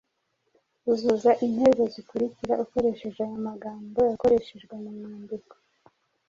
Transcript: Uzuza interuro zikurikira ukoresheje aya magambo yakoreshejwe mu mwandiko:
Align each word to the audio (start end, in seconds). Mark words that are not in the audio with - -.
Uzuza 0.91 1.31
interuro 1.45 1.83
zikurikira 1.93 2.53
ukoresheje 2.63 3.19
aya 3.27 3.37
magambo 3.47 3.99
yakoreshejwe 4.09 4.73
mu 4.83 4.89
mwandiko: 4.97 5.55